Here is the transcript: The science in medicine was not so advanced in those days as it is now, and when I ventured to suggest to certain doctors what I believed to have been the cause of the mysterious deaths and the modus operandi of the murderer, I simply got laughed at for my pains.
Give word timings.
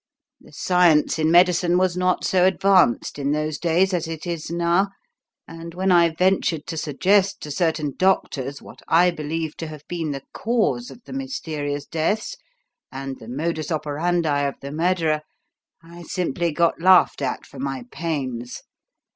The 0.39 0.51
science 0.51 1.19
in 1.19 1.29
medicine 1.29 1.77
was 1.77 1.95
not 1.95 2.23
so 2.23 2.43
advanced 2.45 3.19
in 3.19 3.33
those 3.33 3.59
days 3.59 3.93
as 3.93 4.07
it 4.07 4.25
is 4.25 4.49
now, 4.49 4.87
and 5.47 5.75
when 5.75 5.91
I 5.91 6.09
ventured 6.09 6.65
to 6.65 6.75
suggest 6.77 7.39
to 7.41 7.51
certain 7.51 7.93
doctors 7.95 8.63
what 8.63 8.81
I 8.87 9.11
believed 9.11 9.59
to 9.59 9.67
have 9.67 9.87
been 9.87 10.09
the 10.09 10.23
cause 10.33 10.89
of 10.89 11.03
the 11.03 11.13
mysterious 11.13 11.85
deaths 11.85 12.35
and 12.91 13.19
the 13.19 13.27
modus 13.27 13.71
operandi 13.71 14.41
of 14.41 14.55
the 14.59 14.71
murderer, 14.71 15.21
I 15.83 16.01
simply 16.01 16.51
got 16.51 16.81
laughed 16.81 17.21
at 17.21 17.45
for 17.45 17.59
my 17.59 17.83
pains. 17.91 18.63